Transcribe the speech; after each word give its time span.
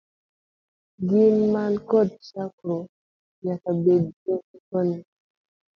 Gin 1.07 1.35
man 1.53 1.73
kod 1.89 2.09
chakruok 2.27 2.87
nyaka 3.43 3.69
bed 3.83 4.03
gi 4.23 4.33
gikone. 4.47 4.95